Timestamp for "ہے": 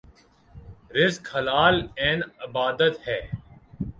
3.07-3.19